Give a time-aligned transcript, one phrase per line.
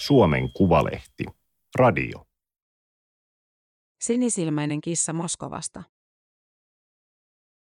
[0.00, 1.24] Suomen Kuvalehti.
[1.74, 2.26] Radio.
[4.00, 5.82] Sinisilmäinen kissa Moskovasta.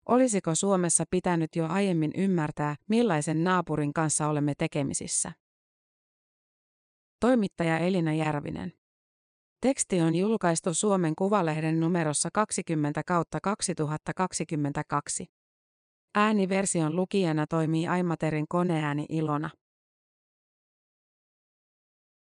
[0.09, 5.33] Olisiko Suomessa pitänyt jo aiemmin ymmärtää, millaisen naapurin kanssa olemme tekemisissä?
[7.21, 8.73] Toimittaja Elina Järvinen.
[9.61, 15.27] Teksti on julkaistu Suomen Kuvalehden numerossa 20 kautta 2022.
[16.15, 19.51] Ääniversion lukijana toimii Aimaterin koneääni Ilona.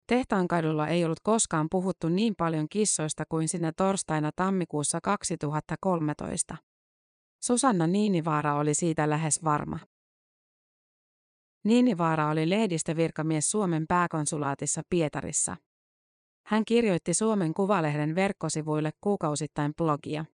[0.09, 6.58] Tehtaankadulla ei ollut koskaan puhuttu niin paljon kissoista kuin sinä torstaina tammikuussa 2013.
[7.44, 9.80] Susanna Niinivaara oli siitä lähes varma.
[11.63, 15.58] Niinivaara oli lehdistövirkamies Suomen pääkonsulaatissa Pietarissa.
[16.46, 20.26] Hän kirjoitti Suomen Kuvalehden verkkosivuille kuukausittain blogia.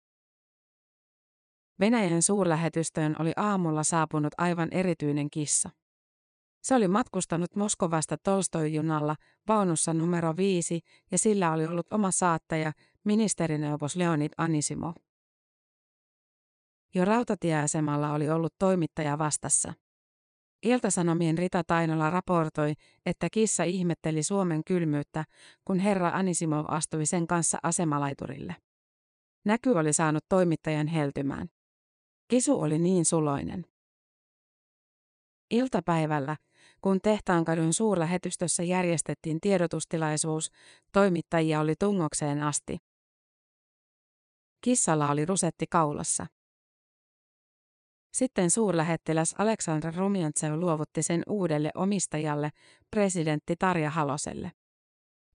[1.80, 5.70] Venäjän suurlähetystöön oli aamulla saapunut aivan erityinen kissa.
[6.64, 9.16] Se oli matkustanut Moskovasta Tolstoi-junalla
[9.48, 10.80] vaunussa numero 5
[11.11, 12.72] ja sillä oli ollut oma saattaja,
[13.05, 14.94] ministerineuvos Leonid Anisimo.
[16.94, 19.74] Jo rautatieasemalla oli ollut toimittaja vastassa.
[20.62, 22.72] Iltasanomien Rita Tainola raportoi,
[23.06, 25.24] että kissa ihmetteli Suomen kylmyyttä,
[25.64, 28.56] kun herra Anisimov astui sen kanssa asemalaiturille.
[29.44, 31.48] Näky oli saanut toimittajan heltymään.
[32.28, 33.67] Kisu oli niin suloinen.
[35.50, 36.36] Iltapäivällä,
[36.84, 40.50] kun Tehtaankadun suurlähetystössä järjestettiin tiedotustilaisuus,
[40.92, 42.78] toimittajia oli tungokseen asti.
[44.60, 46.27] Kissalla oli rusetti kaulassa.
[48.14, 52.50] Sitten suurlähettiläs Aleksandr Rumjantsev luovutti sen uudelle omistajalle,
[52.90, 54.52] presidentti Tarja Haloselle.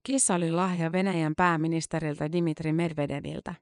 [0.02, 3.54] Kissa oli lahja Venäjän pääministeriltä Dimitri Medvedeviltä.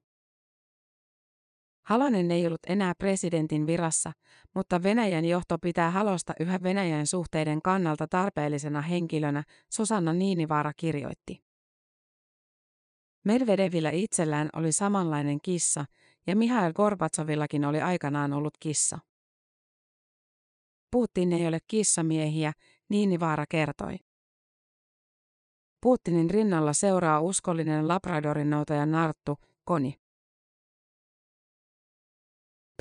[1.89, 4.13] Halonen ei ollut enää presidentin virassa,
[4.55, 11.43] mutta Venäjän johto pitää Halosta yhä Venäjän suhteiden kannalta tarpeellisena henkilönä, Susanna Niinivaara kirjoitti.
[13.25, 15.85] Medvedevillä itsellään oli samanlainen kissa,
[16.27, 18.99] ja Mihail Gorbatsovillakin oli aikanaan ollut kissa.
[20.91, 22.53] Putin ei ole kissamiehiä,
[22.89, 23.97] Niinivaara kertoi.
[25.81, 30.08] Putinin rinnalla seuraa uskollinen Labradorin noutaja Narttu, Koni.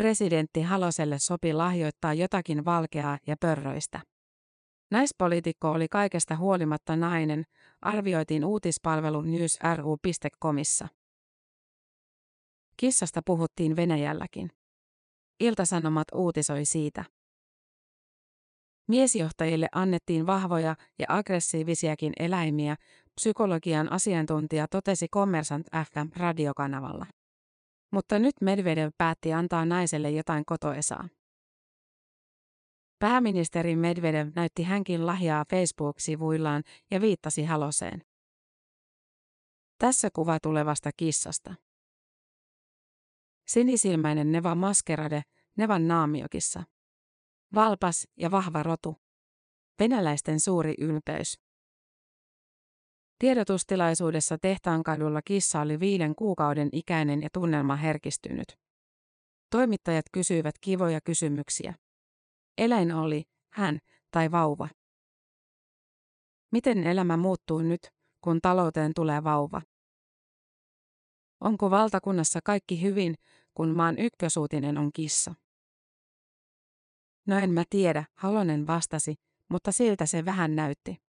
[0.02, 4.02] Presidentti Haloselle sopi lahjoittaa jotakin valkeaa ja pörröistä.
[4.92, 7.44] Naispoliitikko oli kaikesta huolimatta nainen,
[7.82, 10.88] arvioitiin uutispalvelu newsru.comissa.
[12.78, 14.52] Kissasta puhuttiin Venäjälläkin.
[15.40, 17.06] Iltasanomat uutisoi siitä.
[18.88, 22.76] Miesjohtajille annettiin vahvoja ja aggressiivisiakin eläimiä,
[23.16, 27.06] psykologian asiantuntija totesi Kommersant FM radiokanavalla.
[27.92, 31.10] Mutta nyt Medvedev päätti antaa naiselle jotain kotoesaa.
[33.00, 38.04] Pääministeri Medvedev näytti hänkin lahjaa Facebook-sivuillaan ja viittasi haloseen.
[39.78, 41.56] Tässä kuva tulevasta kissasta.
[43.48, 45.22] Sinisilmäinen Neva Maskerade,
[45.58, 46.64] Nevan naamiokissa.
[47.56, 48.96] Valpas ja vahva rotu.
[49.80, 51.47] Venäläisten suuri ylpeys.
[53.20, 58.58] Tiedotustilaisuudessa Tehtaankadulla kissa oli viiden kuukauden ikäinen ja tunnelma herkistynyt.
[59.50, 61.74] Toimittajat kysyivät kivoja kysymyksiä.
[62.58, 63.24] Eläin oli,
[63.54, 63.80] hän
[64.12, 64.68] tai vauva.
[66.52, 67.82] Miten elämä muuttuu nyt,
[68.22, 69.62] kun talouteen tulee vauva?
[71.42, 73.16] Onko valtakunnassa kaikki hyvin,
[73.54, 75.36] kun maan ykkösuutinen on kissa?
[77.28, 79.16] No en mä tiedä, Halonen vastasi,
[79.50, 81.07] mutta siltä se vähän näytti.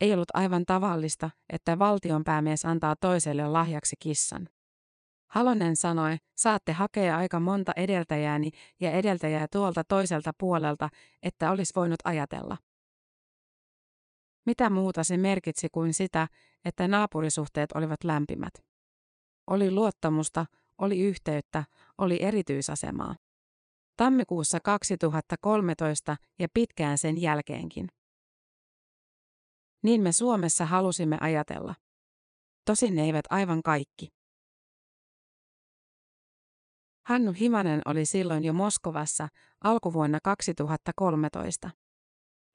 [0.00, 4.48] Ei ollut aivan tavallista, että valtionpäämies antaa toiselle lahjaksi kissan.
[5.30, 10.88] Halonen sanoi, saatte hakea aika monta edeltäjääni ja edeltäjää tuolta toiselta puolelta,
[11.22, 12.56] että olisi voinut ajatella.
[14.46, 16.28] Mitä muuta se merkitsi kuin sitä,
[16.64, 18.54] että naapurisuhteet olivat lämpimät?
[19.46, 20.46] Oli luottamusta,
[20.78, 21.64] oli yhteyttä,
[21.98, 23.16] oli erityisasemaa.
[23.96, 27.88] Tammikuussa 2013 ja pitkään sen jälkeenkin.
[29.86, 31.74] Niin me Suomessa halusimme ajatella.
[32.64, 34.08] Tosin ne eivät aivan kaikki.
[37.06, 39.28] Hannu Himanen oli silloin jo Moskovassa
[39.64, 41.70] alkuvuonna 2013.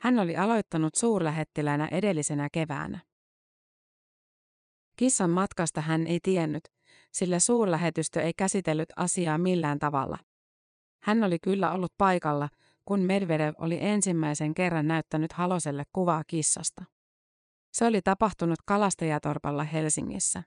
[0.02, 3.00] Hän oli aloittanut suurlähettilänä edellisenä keväänä.
[4.98, 6.64] Kissan matkasta hän ei tiennyt,
[7.12, 10.18] sillä suurlähetystö ei käsitellyt asiaa millään tavalla.
[11.04, 12.50] Hän oli kyllä ollut paikalla,
[12.86, 16.84] kun Medvedev oli ensimmäisen kerran näyttänyt Haloselle kuvaa kissasta.
[17.72, 20.44] Se oli tapahtunut kalastajatorpalla Helsingissä.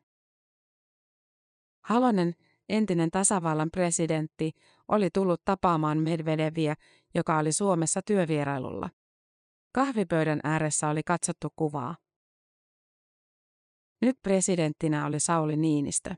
[1.85, 2.35] Halonen,
[2.69, 4.53] entinen tasavallan presidentti,
[4.89, 6.75] oli tullut tapaamaan Medvedeviä,
[7.15, 8.91] joka oli Suomessa työvierailulla.
[9.73, 11.97] Kahvipöydän ääressä oli katsottu kuvaa.
[14.03, 16.15] Nyt presidenttinä oli Sauli Niinistö.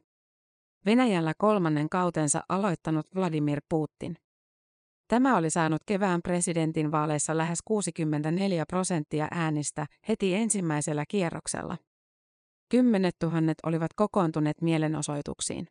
[0.86, 4.16] Venäjällä kolmannen kautensa aloittanut Vladimir Putin.
[5.08, 11.76] Tämä oli saanut kevään presidentin vaaleissa lähes 64 prosenttia äänistä heti ensimmäisellä kierroksella.
[12.68, 15.68] Kymmenet tuhannet olivat kokoontuneet mielenosoituksiin.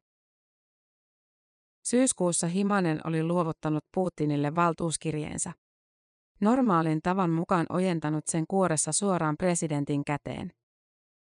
[1.84, 5.52] Syyskuussa Himanen oli luovuttanut Putinille valtuuskirjeensä.
[6.42, 10.52] Normaalin tavan mukaan ojentanut sen kuoressa suoraan presidentin käteen.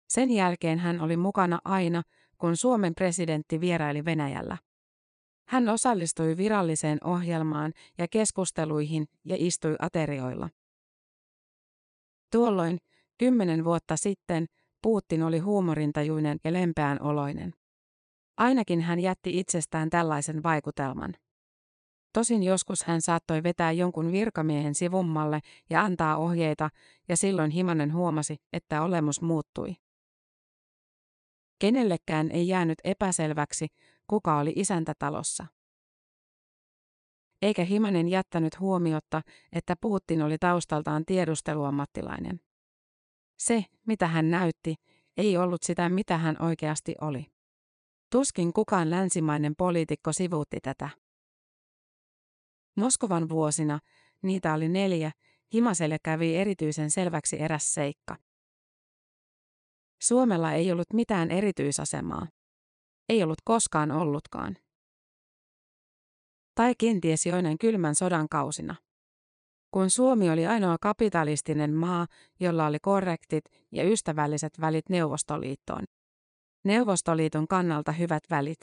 [0.09, 2.03] Sen jälkeen hän oli mukana aina,
[2.37, 4.57] kun Suomen presidentti vieraili Venäjällä.
[5.49, 10.49] Hän osallistui viralliseen ohjelmaan ja keskusteluihin ja istui aterioilla.
[12.31, 12.77] Tuolloin,
[13.17, 14.45] kymmenen vuotta sitten,
[14.81, 17.53] Putin oli huumorintajuinen ja lempeän oloinen.
[18.37, 21.13] Ainakin hän jätti itsestään tällaisen vaikutelman.
[22.13, 26.69] Tosin joskus hän saattoi vetää jonkun virkamiehen sivummalle ja antaa ohjeita,
[27.07, 29.75] ja silloin Himanen huomasi, että olemus muuttui.
[31.59, 33.67] Kenellekään ei jäänyt epäselväksi,
[34.07, 35.45] kuka oli isäntä talossa.
[37.41, 39.21] Eikä Himanen jättänyt huomiotta,
[39.53, 42.39] että Putin oli taustaltaan tiedusteluammattilainen.
[43.39, 44.75] Se, mitä hän näytti,
[45.17, 47.25] ei ollut sitä, mitä hän oikeasti oli.
[48.11, 50.89] Tuskin kukaan länsimainen poliitikko sivuutti tätä.
[52.75, 53.79] Moskovan vuosina,
[54.21, 55.11] niitä oli neljä,
[55.53, 58.15] Himaselle kävi erityisen selväksi eräs seikka.
[60.01, 62.27] Suomella ei ollut mitään erityisasemaa.
[63.09, 64.57] Ei ollut koskaan ollutkaan.
[66.55, 68.75] Tai kenties joinen kylmän sodan kausina.
[69.71, 72.07] Kun Suomi oli ainoa kapitalistinen maa,
[72.39, 75.83] jolla oli korrektit ja ystävälliset välit Neuvostoliittoon.
[76.65, 78.59] Neuvostoliiton kannalta hyvät välit.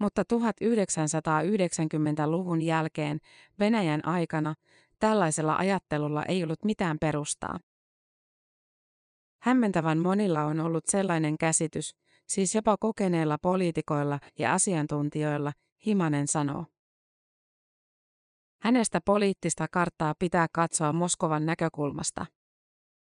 [0.00, 3.18] Mutta 1990-luvun jälkeen
[3.58, 4.54] Venäjän aikana
[4.98, 7.58] tällaisella ajattelulla ei ollut mitään perustaa.
[9.42, 11.94] Hämmentävän monilla on ollut sellainen käsitys,
[12.26, 15.52] siis jopa kokeneilla poliitikoilla ja asiantuntijoilla,
[15.86, 16.64] Himanen sanoo.
[18.62, 22.26] Hänestä poliittista karttaa pitää katsoa Moskovan näkökulmasta.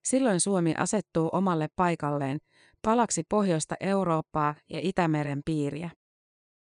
[0.04, 2.38] Silloin Suomi asettuu omalle paikalleen,
[2.82, 5.90] palaksi pohjoista Eurooppaa ja Itämeren piiriä.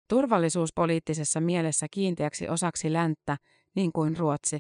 [0.10, 3.38] Turvallisuuspoliittisessa mielessä kiinteäksi osaksi länttä,
[3.76, 4.60] niin kuin Ruotsi.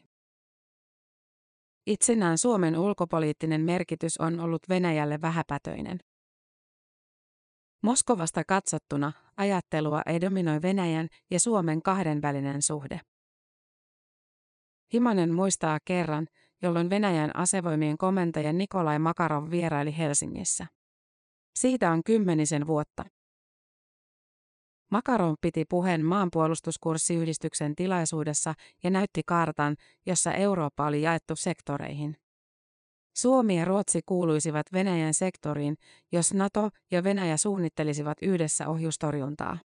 [1.88, 6.00] Itsenään Suomen ulkopoliittinen merkitys on ollut Venäjälle vähäpätöinen.
[7.84, 13.01] Moskovasta katsottuna ajattelua ei dominoi Venäjän ja Suomen kahdenvälinen suhde.
[14.94, 16.28] Himanen muistaa kerran,
[16.62, 20.68] jolloin Venäjän asevoimien komentaja Nikolai Makarov vieraili Helsingissä.
[21.60, 23.06] Siitä on kymmenisen vuotta.
[24.92, 28.54] Makarov piti puheen maanpuolustuskurssiyhdistyksen tilaisuudessa
[28.84, 29.75] ja näytti kartan,
[30.06, 32.18] jossa Eurooppa oli jaettu sektoreihin.
[33.18, 35.75] Suomi ja Ruotsi kuuluisivat Venäjän sektoriin,
[36.12, 39.57] jos NATO ja Venäjä suunnittelisivat yhdessä ohjustorjuntaa.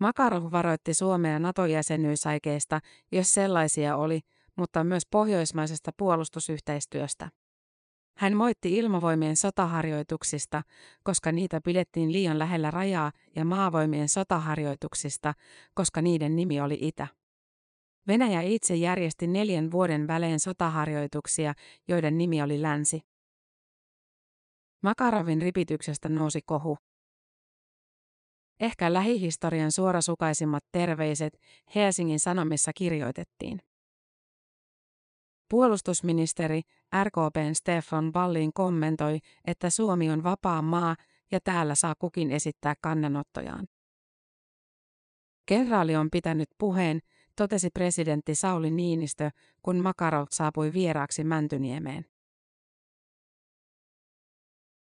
[0.00, 2.80] Makarov varoitti Suomea NATO-jäsenyysaikeista,
[3.12, 4.20] jos sellaisia oli,
[4.56, 7.28] mutta myös pohjoismaisesta puolustusyhteistyöstä.
[8.16, 10.62] Hän moitti ilmavoimien sotaharjoituksista,
[11.02, 15.34] koska niitä pidettiin liian lähellä rajaa, ja maavoimien sotaharjoituksista,
[15.74, 17.06] koska niiden nimi oli Itä.
[18.06, 21.54] Venäjä itse järjesti neljän vuoden välein sotaharjoituksia,
[21.88, 23.00] joiden nimi oli Länsi.
[24.82, 26.78] Makarovin ripityksestä nousi kohu.
[28.60, 31.38] Ehkä lähihistorian suorasukaisimmat terveiset
[31.74, 33.60] Helsingin Sanomissa kirjoitettiin.
[35.50, 36.62] Puolustusministeri
[37.04, 40.96] RKPn Stefan Ballin kommentoi, että Suomi on vapaa maa
[41.32, 43.66] ja täällä saa kukin esittää kannanottojaan.
[45.46, 47.00] Kenraali on pitänyt puheen,
[47.36, 49.30] totesi presidentti Sauli Niinistö,
[49.62, 52.06] kun Makarov saapui vieraaksi Mäntyniemeen.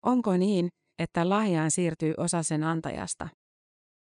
[0.02, 3.28] Onko niin, että lahjaan siirtyy osa sen antajasta?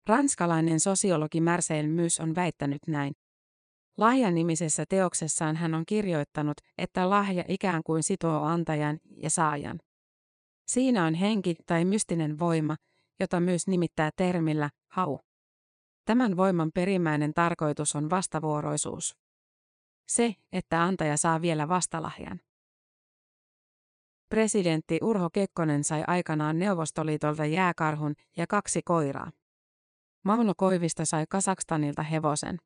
[0.07, 3.13] Ranskalainen sosiologi Marcel Mys on väittänyt näin.
[3.99, 9.79] Lahjan nimisessä teoksessaan hän on kirjoittanut, että lahja ikään kuin sitoo antajan ja saajan.
[10.67, 12.75] Siinä on henki tai mystinen voima,
[13.19, 15.19] jota myös nimittää termillä hau.
[16.05, 19.17] Tämän voiman perimmäinen tarkoitus on vastavuoroisuus.
[20.07, 22.39] Se, että antaja saa vielä vastalahjan.
[24.29, 29.31] Presidentti Urho Kekkonen sai aikanaan Neuvostoliitolta jääkarhun ja kaksi koiraa.
[30.23, 32.57] Mauno Koivisto sai Kasakstanilta hevosen.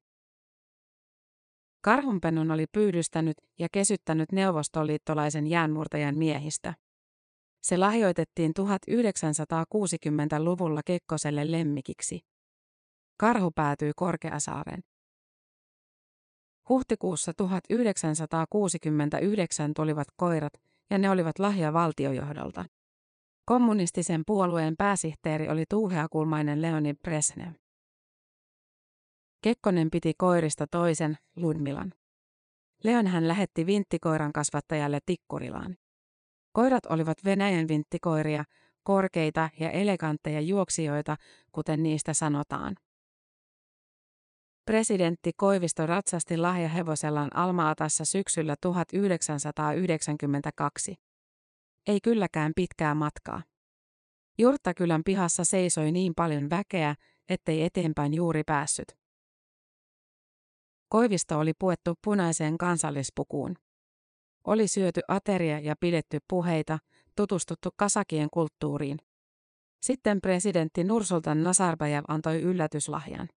[1.84, 6.74] Karhunpennun oli pyydystänyt ja kesyttänyt neuvostoliittolaisen jäänmurtajan miehistä.
[7.64, 12.20] Se lahjoitettiin 1960-luvulla Kekkoselle lemmikiksi.
[13.18, 14.84] Karhu päätyi Korkeasaaren.
[16.70, 20.54] Huhtikuussa 1969 tulivat koirat,
[20.90, 22.66] ja ne olivat lahja valtiojohdolta.
[23.46, 27.63] Kommunistisen puolueen pääsihteeri oli tuuheakulmainen Leonid Brezhnev.
[29.44, 31.94] Kekkonen piti koirista toisen, Ludmilan.
[32.84, 35.78] Leon hän lähetti vinttikoiran kasvattajalle Tikkurilaan.
[36.52, 38.44] Koirat olivat Venäjän vinttikoiria,
[38.84, 41.18] korkeita ja elegantteja juoksijoita,
[41.52, 42.76] kuten niistä sanotaan.
[44.66, 50.96] Presidentti Koivisto ratsasti lahjahevosellaan Almaatassa syksyllä 1992.
[51.88, 53.44] Ei kylläkään pitkää matkaa.
[54.38, 56.96] Jurttakylän pihassa seisoi niin paljon väkeä,
[57.30, 59.03] ettei eteenpäin juuri päässyt.
[60.94, 63.56] Koivisto oli puettu punaiseen kansallispukuun.
[64.48, 66.80] Oli syöty ateria ja pidetty puheita,
[67.16, 68.98] tutustuttu kasakien kulttuuriin.
[69.82, 73.30] Sitten presidentti Nursultan Nazarbayev antoi yllätyslahjan.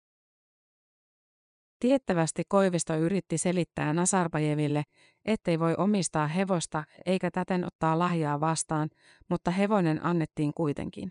[1.80, 4.82] Tiettävästi Koivisto yritti selittää Nazarbayeville,
[5.24, 8.88] ettei voi omistaa hevosta eikä täten ottaa lahjaa vastaan,
[9.30, 11.10] mutta hevonen annettiin kuitenkin.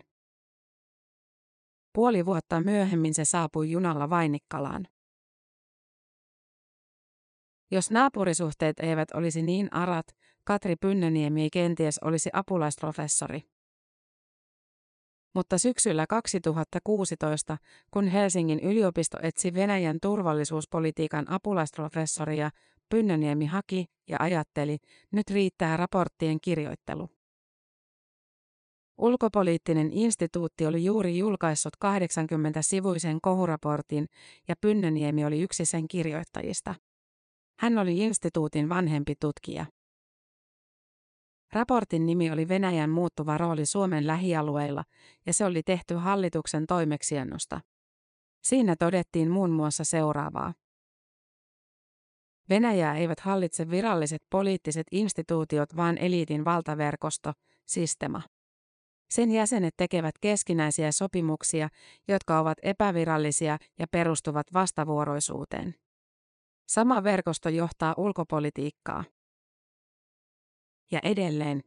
[1.92, 4.86] Puoli vuotta myöhemmin se saapui junalla Vainikkalaan.
[7.74, 10.06] Jos naapurisuhteet eivät olisi niin arat,
[10.44, 13.42] Katri Pynnöniemi ei kenties olisi apulaisprofessori.
[15.34, 17.58] Mutta syksyllä 2016,
[17.90, 22.50] kun Helsingin yliopisto etsi Venäjän turvallisuuspolitiikan apulaisprofessoria,
[22.88, 24.78] Pynnöniemi haki ja ajatteli,
[25.12, 27.08] nyt riittää raporttien kirjoittelu.
[28.98, 34.06] Ulkopoliittinen instituutti oli juuri julkaissut 80-sivuisen kohuraportin
[34.48, 36.74] ja Pynnöniemi oli yksi sen kirjoittajista.
[37.58, 39.66] Hän oli instituutin vanhempi tutkija.
[41.52, 44.84] Raportin nimi oli Venäjän muuttuva rooli Suomen lähialueilla
[45.26, 47.60] ja se oli tehty hallituksen toimeksiannosta.
[48.44, 50.54] Siinä todettiin muun muassa seuraavaa.
[52.48, 57.32] Venäjää eivät hallitse viralliset poliittiset instituutiot, vaan eliitin valtaverkosto,
[57.66, 58.22] sistema.
[59.10, 61.68] Sen jäsenet tekevät keskinäisiä sopimuksia,
[62.08, 65.74] jotka ovat epävirallisia ja perustuvat vastavuoroisuuteen.
[66.68, 69.04] Sama verkosto johtaa ulkopolitiikkaa.
[70.92, 71.62] Ja edelleen.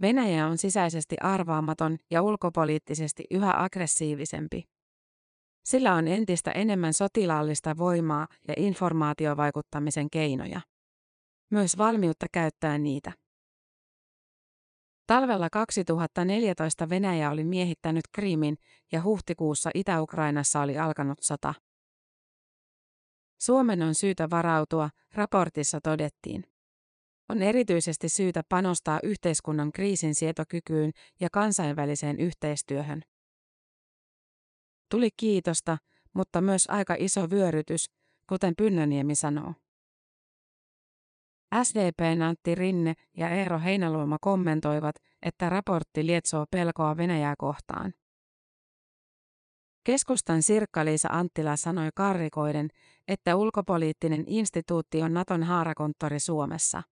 [0.00, 4.64] Venäjä on sisäisesti arvaamaton ja ulkopoliittisesti yhä aggressiivisempi.
[5.64, 10.60] Sillä on entistä enemmän sotilaallista voimaa ja informaatiovaikuttamisen keinoja.
[11.50, 13.12] Myös valmiutta käyttää niitä.
[15.06, 18.56] Talvella 2014 Venäjä oli miehittänyt Krimin
[18.92, 21.54] ja huhtikuussa Itä-Ukrainassa oli alkanut sota.
[23.38, 26.44] Suomen on syytä varautua, raportissa todettiin.
[27.28, 30.90] On erityisesti syytä panostaa yhteiskunnan kriisinsietokykyyn
[31.20, 33.02] ja kansainväliseen yhteistyöhön.
[34.90, 35.78] Tuli kiitosta,
[36.14, 37.90] mutta myös aika iso vyörytys,
[38.28, 39.54] kuten Pynnöniemi sanoo.
[41.62, 47.92] SDP Antti Rinne ja Eero Heinaluoma kommentoivat, että raportti lietsoo pelkoa Venäjää kohtaan.
[49.88, 52.68] Keskustan Sirkka-Liisa Anttila sanoi karrikoiden,
[53.08, 56.82] että ulkopoliittinen instituutti on Naton haarakonttori Suomessa.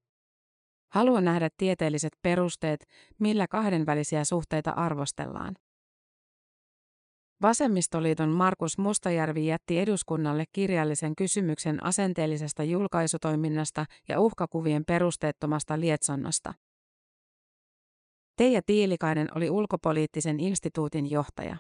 [0.93, 2.87] Haluan nähdä tieteelliset perusteet,
[3.19, 5.55] millä kahdenvälisiä suhteita arvostellaan.
[7.43, 16.55] Vasemmistoliiton Markus Mustajärvi jätti eduskunnalle kirjallisen kysymyksen asenteellisesta julkaisutoiminnasta ja uhkakuvien perusteettomasta lietsonnasta.
[18.37, 21.57] Teija Tiilikainen oli ulkopoliittisen instituutin johtaja.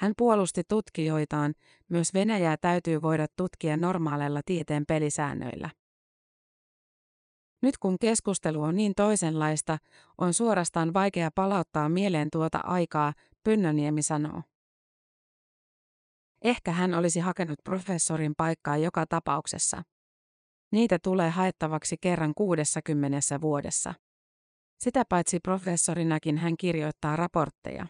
[0.00, 1.54] Hän puolusti tutkijoitaan,
[1.88, 5.70] myös Venäjää täytyy voida tutkia normaaleilla tieteen pelisäännöillä.
[7.62, 9.78] Nyt kun keskustelu on niin toisenlaista,
[10.18, 13.12] on suorastaan vaikea palauttaa mieleen tuota aikaa,
[13.44, 14.42] Pynnöniemi sanoo.
[16.44, 19.82] Ehkä hän olisi hakenut professorin paikkaa joka tapauksessa.
[20.72, 23.94] Niitä tulee haettavaksi kerran 60 vuodessa.
[24.78, 27.86] Sitä paitsi professorinakin hän kirjoittaa raportteja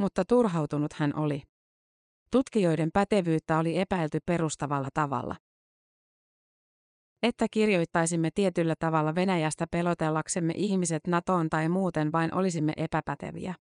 [0.00, 1.42] mutta turhautunut hän oli.
[2.30, 5.36] Tutkijoiden pätevyyttä oli epäilty perustavalla tavalla.
[7.22, 13.54] Että kirjoittaisimme tietyllä tavalla Venäjästä pelotellaksemme ihmiset NATOon tai muuten vain olisimme epäpäteviä.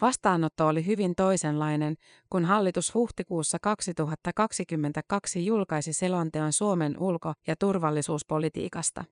[0.00, 1.96] Vastaanotto oli hyvin toisenlainen,
[2.30, 9.04] kun hallitus huhtikuussa 2022 julkaisi selonteon Suomen ulko- ja turvallisuuspolitiikasta.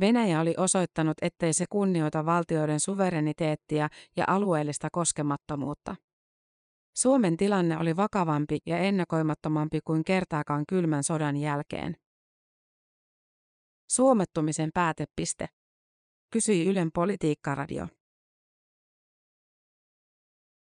[0.00, 5.96] Venäjä oli osoittanut, ettei se kunnioita valtioiden suvereniteettia ja alueellista koskemattomuutta.
[6.96, 11.96] Suomen tilanne oli vakavampi ja ennakoimattomampi kuin kertaakaan kylmän sodan jälkeen.
[13.90, 15.48] Suomettumisen päätepiste.
[16.30, 17.88] Kysyi Ylen politiikkaradio.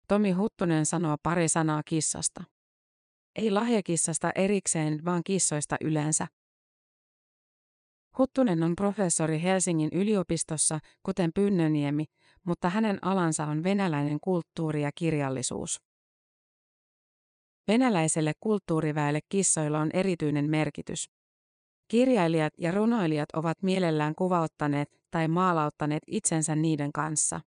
[0.07, 2.43] Tomi Huttunen sanoo pari sanaa kissasta.
[3.35, 6.27] Ei lahjakissasta erikseen, vaan kissoista yleensä.
[8.17, 12.05] Huttunen on professori Helsingin yliopistossa, kuten Pynnöniemi,
[12.43, 15.81] mutta hänen alansa on venäläinen kulttuuri ja kirjallisuus.
[17.67, 21.09] Venäläiselle kulttuuriväelle kissoilla on erityinen merkitys.
[21.87, 27.41] Kirjailijat ja runoilijat ovat mielellään kuvauttaneet tai maalauttaneet itsensä niiden kanssa.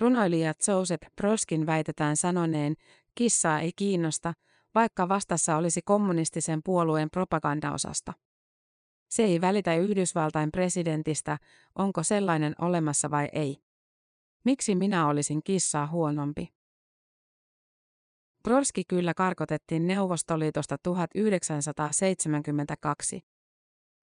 [0.00, 2.74] Runoilija Joseph Proskin väitetään sanoneen,
[3.14, 4.32] kissaa ei kiinnosta,
[4.74, 8.12] vaikka vastassa olisi kommunistisen puolueen propagandaosasta.
[9.12, 11.38] Se ei välitä Yhdysvaltain presidentistä,
[11.74, 13.62] onko sellainen olemassa vai ei.
[14.44, 16.48] Miksi minä olisin kissaa huonompi?
[18.42, 23.20] Brolski kyllä karkotettiin Neuvostoliitosta 1972.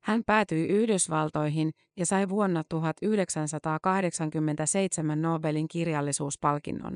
[0.04, 6.96] Hän päätyi Yhdysvaltoihin ja sai vuonna 1987 Nobelin kirjallisuuspalkinnon.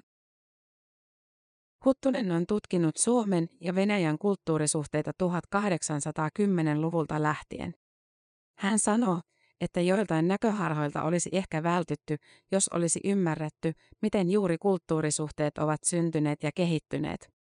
[1.86, 7.83] Huttunen on tutkinut Suomen ja Venäjän kulttuurisuhteita 1810-luvulta lähtien.
[8.57, 9.22] Hän sanoo,
[9.62, 12.17] että joiltain näköharhoilta olisi ehkä vältytty,
[12.51, 17.33] jos olisi ymmärretty, miten juuri kulttuurisuhteet ovat syntyneet ja kehittyneet.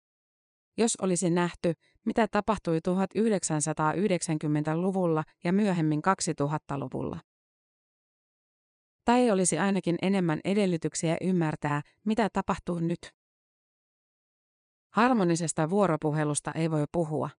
[0.78, 1.72] Jos olisi nähty,
[2.06, 6.02] mitä tapahtui 1990-luvulla ja myöhemmin
[6.40, 7.20] 2000-luvulla.
[9.04, 12.98] Tai olisi ainakin enemmän edellytyksiä ymmärtää, mitä tapahtuu nyt.
[14.94, 17.30] Harmonisesta vuoropuhelusta ei voi puhua.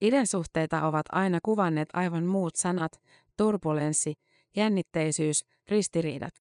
[0.00, 3.02] Ideasuhteita ovat aina kuvanneet aivan muut sanat,
[3.36, 4.14] turbulenssi,
[4.56, 6.34] jännitteisyys, ristiriidat.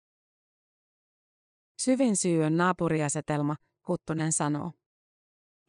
[1.77, 3.55] Syvin syy on naapuriasetelma,
[3.88, 4.72] Huttunen sanoo.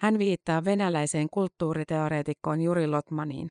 [0.00, 3.48] Hän viittaa venäläiseen kulttuuriteoreetikkoon Juri Lotmaniin.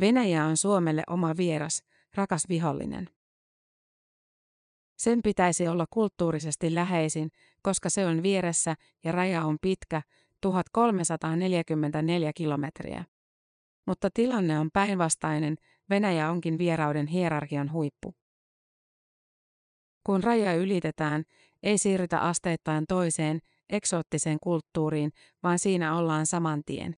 [0.00, 1.82] Venäjä on Suomelle oma vieras,
[2.14, 3.08] rakas vihollinen.
[4.96, 7.30] Sen pitäisi olla kulttuurisesti läheisin,
[7.62, 10.02] koska se on vieressä ja raja on pitkä,
[10.40, 13.04] 1344 kilometriä.
[13.86, 15.56] Mutta tilanne on päinvastainen,
[15.90, 18.14] Venäjä onkin vierauden hierarkian huippu.
[20.06, 21.24] Kun raja ylitetään,
[21.62, 23.40] ei siirrytä asteittain toiseen,
[23.70, 26.96] eksoottiseen kulttuuriin, vaan siinä ollaan saman tien.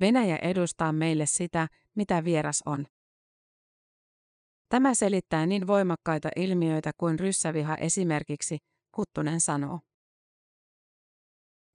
[0.00, 2.86] Venäjä edustaa meille sitä, mitä vieras on.
[4.68, 8.58] Tämä selittää niin voimakkaita ilmiöitä kuin ryssäviha esimerkiksi,
[8.96, 9.80] Huttunen sanoo.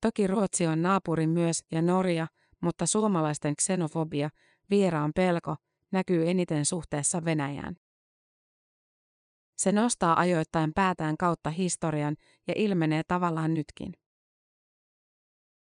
[0.02, 2.28] Toki Ruotsi on naapuri myös ja Norja,
[2.62, 4.30] mutta suomalaisten xenofobia,
[4.70, 5.56] vieraan pelko,
[5.92, 7.76] näkyy eniten suhteessa Venäjään.
[9.58, 12.16] Se nostaa ajoittain päätään kautta historian
[12.48, 13.94] ja ilmenee tavallaan nytkin.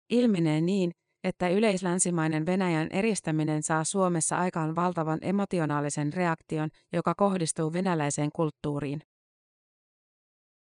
[0.10, 0.92] Ilmenee niin,
[1.24, 9.02] että yleislänsimainen Venäjän eristäminen saa Suomessa aikaan valtavan emotionaalisen reaktion, joka kohdistuu venäläiseen kulttuuriin.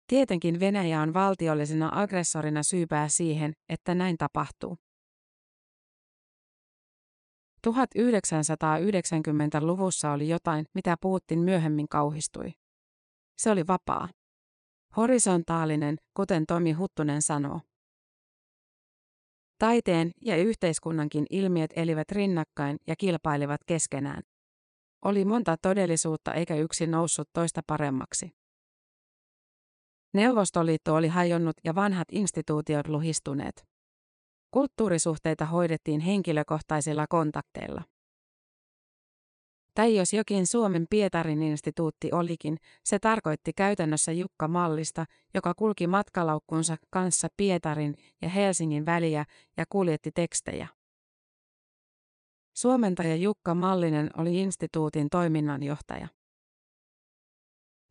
[0.08, 4.78] Tietenkin Venäjä on valtiollisena aggressorina syypää siihen, että näin tapahtuu.
[7.68, 12.54] 1990-luvussa oli jotain, mitä Putin myöhemmin kauhistui.
[13.38, 14.10] Se oli vapaa.
[14.98, 17.62] Horisontaalinen, kuten Tomi Huttunen sanoo.
[19.60, 24.24] Taiteen ja yhteiskunnankin ilmiöt elivät rinnakkain ja kilpailivat keskenään.
[25.06, 28.32] Oli monta todellisuutta eikä yksi noussut toista paremmaksi.
[30.14, 33.77] Neuvostoliitto oli hajonnut ja vanhat instituutiot luhistuneet.
[34.52, 37.84] Kulttuurisuhteita hoidettiin henkilökohtaisilla kontakteilla.
[39.74, 46.78] Tai jos jokin Suomen Pietarin instituutti olikin, se tarkoitti käytännössä Jukka Mallista, joka kulki matkalaukkunsa
[46.90, 49.26] kanssa Pietarin ja Helsingin väliä
[49.58, 50.68] ja kuljetti tekstejä.
[52.54, 56.08] Suomentaja Jukka Mallinen oli instituutin toiminnanjohtaja.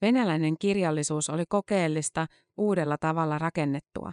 [0.03, 4.13] Venäläinen kirjallisuus oli kokeellista, uudella tavalla rakennettua.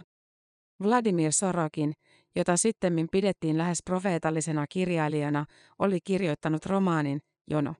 [0.82, 1.92] Vladimir Sorokin,
[2.36, 5.46] jota sittemmin pidettiin lähes profeetallisena kirjailijana,
[5.78, 7.20] oli kirjoittanut romaanin
[7.50, 7.74] Jono.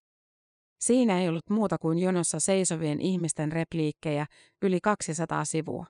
[0.81, 4.27] Siinä ei ollut muuta kuin jonossa seisovien ihmisten repliikkejä,
[4.63, 5.87] yli 200 sivua.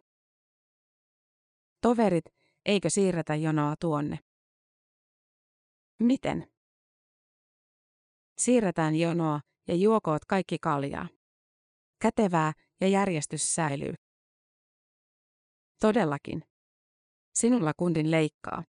[1.80, 2.24] Toverit,
[2.64, 4.18] eikö siirretä jonoa tuonne?
[6.02, 6.52] Miten?
[8.38, 11.08] Siirretään jonoa ja juokoot kaikki kaljaa.
[12.02, 13.94] Kätevää ja järjestys säilyy.
[15.80, 16.53] Todellakin.
[17.34, 18.64] Sinulla kundin leikkaa.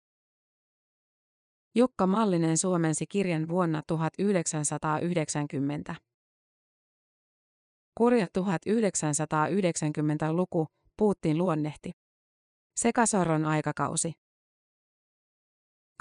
[1.76, 5.96] Jukka Mallinen suomensi kirjan vuonna 1990.
[7.98, 11.92] Kurja 1990-luku, Puuttiin luonnehti.
[12.76, 14.14] Sekasorron aikakausi.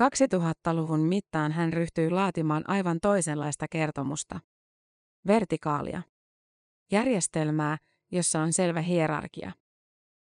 [0.02, 4.40] 2000-luvun mittaan hän ryhtyi laatimaan aivan toisenlaista kertomusta.
[5.26, 6.02] Vertikaalia.
[6.92, 7.78] Järjestelmää,
[8.10, 9.52] jossa on selvä hierarkia.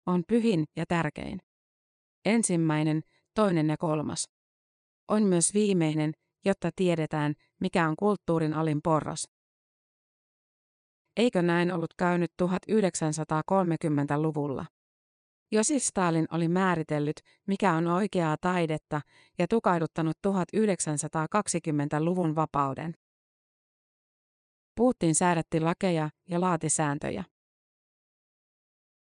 [0.05, 1.39] On pyhin ja tärkein.
[2.27, 3.01] Ensimmäinen,
[3.35, 4.29] toinen ja kolmas.
[5.07, 6.13] On myös viimeinen,
[6.45, 9.27] jotta tiedetään, mikä on kulttuurin alin porras.
[11.17, 14.65] Eikö näin ollut käynyt 1930-luvulla?
[15.51, 19.01] Josif Stalin oli määritellyt, mikä on oikeaa taidetta,
[19.39, 22.93] ja tukahduttanut 1920-luvun vapauden.
[24.75, 27.23] Putin säädätti lakeja ja laati sääntöjä.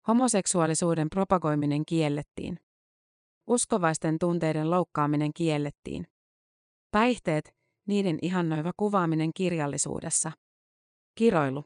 [0.08, 2.71] Homoseksuaalisuuden propagoiminen kiellettiin.
[3.48, 6.08] Uskovaisten tunteiden loukkaaminen kiellettiin.
[6.92, 7.56] Päihteet,
[7.88, 10.32] niiden ihannoiva kuvaaminen kirjallisuudessa.
[11.16, 11.66] Kiroilu.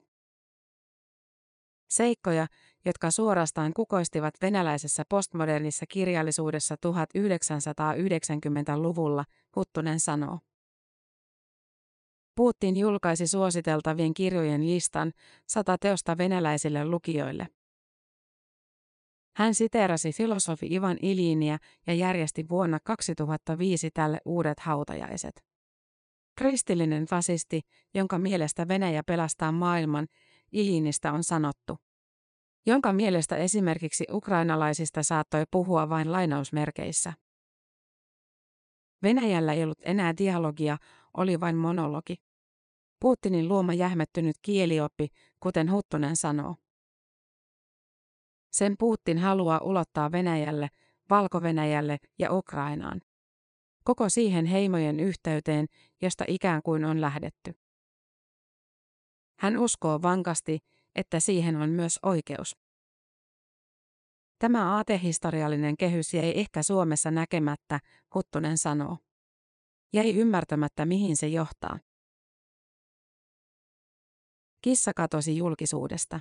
[1.90, 2.48] Seikkoja,
[2.86, 10.40] jotka suorastaan kukoistivat venäläisessä postmodernissa kirjallisuudessa 1990-luvulla, Huttunen sanoo.
[12.36, 15.12] Putin julkaisi suositeltavien kirjojen listan
[15.48, 17.48] sata teosta venäläisille lukijoille.
[19.36, 25.44] Hän siteerasi filosofi Ivan Iliiniä ja järjesti vuonna 2005 tälle uudet hautajaiset.
[26.38, 27.62] Kristillinen fasisti,
[27.94, 30.08] jonka mielestä Venäjä pelastaa maailman,
[30.52, 31.78] Iliinistä on sanottu.
[32.66, 37.14] Jonka mielestä esimerkiksi ukrainalaisista saattoi puhua vain lainausmerkeissä.
[39.04, 40.78] Venäjällä ei ollut enää dialogia,
[41.18, 42.16] oli vain monologi.
[43.00, 45.08] Putinin luoma jähmettynyt kielioppi,
[45.40, 46.56] kuten Huttunen sanoo.
[48.56, 50.70] Sen Putin haluaa ulottaa Venäjälle,
[51.10, 53.02] Valko-Venäjälle ja Ukrainaan.
[53.84, 55.66] Koko siihen heimojen yhteyteen,
[56.02, 57.54] josta ikään kuin on lähdetty.
[59.40, 60.60] Hän uskoo vankasti,
[60.96, 62.58] että siihen on myös oikeus.
[64.40, 67.80] Tämä aatehistoriallinen kehys jäi ehkä Suomessa näkemättä,
[68.16, 68.98] Huttunen sanoo.
[69.94, 71.80] Jäi ymmärtämättä, mihin se johtaa.
[74.62, 76.20] Kissa katosi julkisuudesta.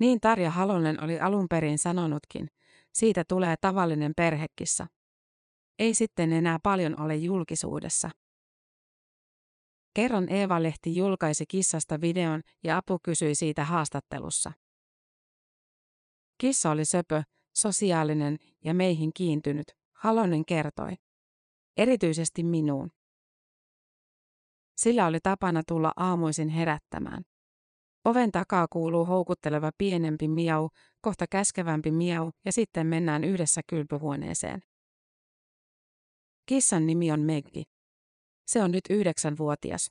[0.00, 2.48] Niin Tarja Halonen oli alun perin sanonutkin,
[2.92, 4.86] siitä tulee tavallinen perhekissa.
[5.78, 8.10] Ei sitten enää paljon ole julkisuudessa.
[9.94, 14.52] Kerran Eeva-lehti julkaisi kissasta videon ja Apu kysyi siitä haastattelussa.
[16.38, 17.22] Kissa oli söpö,
[17.56, 20.94] sosiaalinen ja meihin kiintynyt, Halonen kertoi.
[21.76, 22.90] Erityisesti minuun.
[24.76, 27.22] Sillä oli tapana tulla aamuisin herättämään.
[28.04, 34.60] Oven takaa kuuluu houkutteleva pienempi miau, kohta käskevämpi miau ja sitten mennään yhdessä kylpyhuoneeseen.
[36.46, 37.62] Kissan nimi on Meggi.
[38.46, 39.90] Se on nyt yhdeksänvuotias.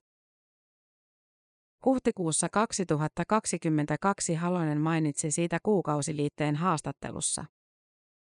[1.85, 7.45] Huhtikuussa 2022 Halonen mainitsi siitä kuukausiliitteen haastattelussa.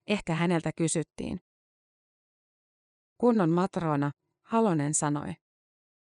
[0.07, 1.39] Ehkä häneltä kysyttiin.
[3.17, 4.11] Kunnon matrona,
[4.43, 5.33] Halonen sanoi.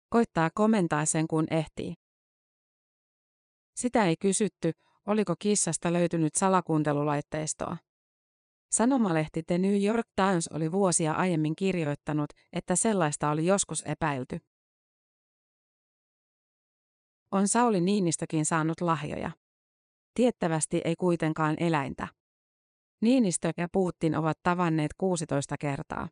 [0.09, 2.02] Koittaa komentaa sen kun ehtii.
[3.75, 4.71] Sitä ei kysytty,
[5.07, 7.77] oliko kissasta löytynyt salakuuntelulaitteistoa.
[8.71, 14.39] Sanomalehti The New York Times oli vuosia aiemmin kirjoittanut, että sellaista oli joskus epäilty.
[17.31, 19.31] On Sauli Niinistökin saanut lahjoja.
[20.13, 22.07] Tiettävästi ei kuitenkaan eläintä.
[23.01, 26.09] Niinistö ja Putin ovat tavanneet 16 kertaa.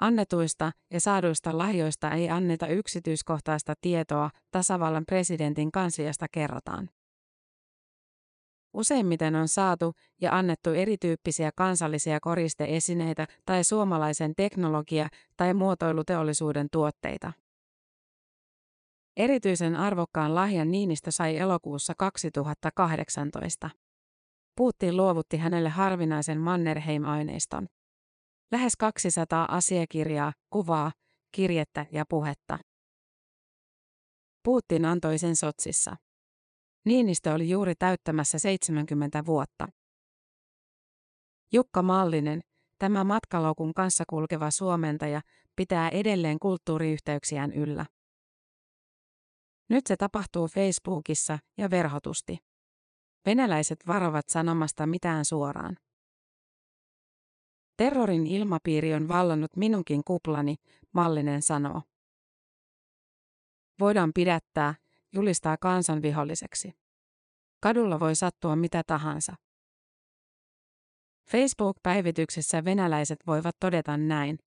[0.00, 6.90] Annetuista ja saaduista lahjoista ei anneta yksityiskohtaista tietoa, tasavallan presidentin kansliasta kerrotaan.
[8.74, 17.32] Useimmiten on saatu ja annettu erityyppisiä kansallisia koristeesineitä tai suomalaisen teknologia- tai muotoiluteollisuuden tuotteita.
[19.16, 23.70] Erityisen arvokkaan lahjan Niinistö sai elokuussa 2018.
[24.56, 27.66] Putin luovutti hänelle harvinaisen Mannerheim-aineiston.
[28.52, 30.92] Lähes 200 asiakirjaa, kuvaa,
[31.32, 32.58] kirjettä ja puhetta.
[34.44, 35.96] Putin antoi sen Sotsissa.
[36.84, 39.68] Niinistö oli juuri täyttämässä 70 vuotta.
[41.52, 42.40] Jukka Mallinen,
[42.78, 45.20] tämä matkalaukun kanssa kulkeva suomentaja,
[45.56, 47.86] pitää edelleen kulttuuriyhteyksiään yllä.
[49.68, 52.38] Nyt se tapahtuu Facebookissa ja verhotusti.
[53.26, 55.76] Venäläiset varovat sanomasta mitään suoraan.
[57.80, 60.56] Terrorin ilmapiiri on vallannut minunkin kuplani,
[60.92, 61.82] Mallinen sanoo.
[63.80, 64.74] Voidaan pidättää,
[65.12, 66.72] julistaa kansanviholliseksi.
[67.60, 69.34] Kadulla voi sattua mitä tahansa.
[71.30, 74.38] Facebook-päivityksessä venäläiset voivat todeta näin.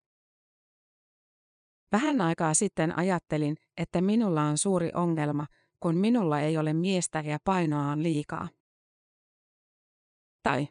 [1.92, 5.48] Vähän aikaa sitten ajattelin, että minulla on suuri ongelma,
[5.80, 8.48] kun minulla ei ole miestä ja painoa on liikaa.
[10.44, 10.68] Tai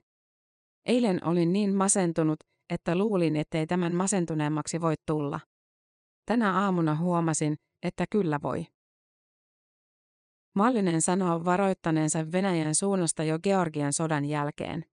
[0.86, 5.40] eilen olin niin masentunut, että luulin, ettei tämän masentuneemmaksi voi tulla.
[6.26, 8.66] Tänä aamuna huomasin, että kyllä voi.
[10.54, 14.84] Mallinen sanoo varoittaneensa Venäjän suunnasta jo Georgian sodan jälkeen.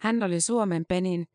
[0.00, 1.26] Hän oli Suomen penin,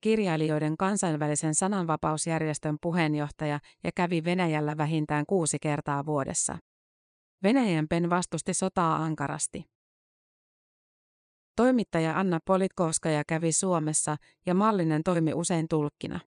[0.00, 6.58] kirjailijoiden kansainvälisen sananvapausjärjestön puheenjohtaja ja kävi Venäjällä vähintään kuusi kertaa vuodessa.
[7.42, 9.73] Venäjän PEN vastusti sotaa ankarasti.
[11.56, 16.20] Toimittaja Anna Politkovskaja kävi Suomessa ja Mallinen toimi usein tulkkina.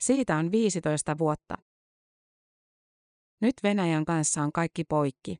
[0.00, 1.54] Siitä on 15 vuotta.
[3.40, 5.36] Nyt Venäjän kanssa on kaikki poikki.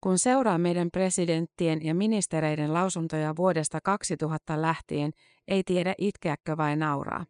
[0.00, 5.12] Kun seuraa meidän presidenttien ja ministereiden lausuntoja vuodesta 2000 lähtien,
[5.48, 7.26] ei tiedä itkeäkö vai nauraa.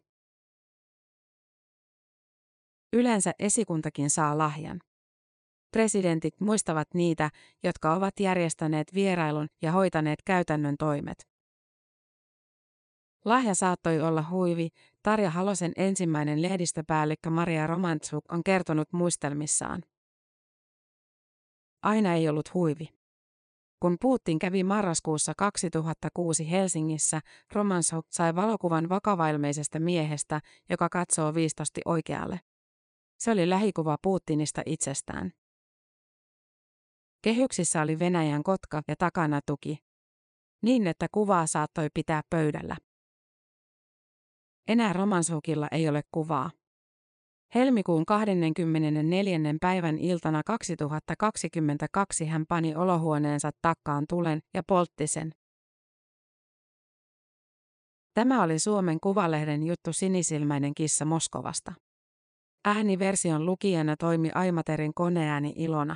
[2.93, 4.79] Yleensä esikuntakin saa lahjan.
[5.77, 7.29] Presidentit muistavat niitä,
[7.63, 11.27] jotka ovat järjestäneet vierailun ja hoitaneet käytännön toimet.
[13.25, 14.69] Lahja saattoi olla huivi.
[15.03, 19.83] Tarja Halosen ensimmäinen lehdistöpäällikkö Maria Romantsuk on kertonut muistelmissaan.
[21.83, 22.89] Aina ei ollut huivi.
[23.79, 27.21] Kun Putin kävi marraskuussa 2006 Helsingissä,
[27.53, 32.39] Romansov sai valokuvan vakavailmeisesta miehestä, joka katsoo viistosti oikealle.
[33.19, 35.33] Se oli lähikuva Putinista itsestään.
[37.21, 39.77] Kehyksissä oli Venäjän kotka ja takana tuki.
[40.63, 42.77] Niin, että kuvaa saattoi pitää pöydällä.
[44.67, 46.51] Enää Romansukilla ei ole kuvaa.
[47.55, 49.39] Helmikuun 24.
[49.61, 55.31] päivän iltana 2022 hän pani olohuoneensa takkaan tulen ja poltti sen.
[58.13, 61.73] Tämä oli Suomen Kuvalehden juttu Sinisilmäinen kissa Moskovasta.
[62.65, 65.95] Ääniversion lukijana toimi Aimaterin koneääni Ilona.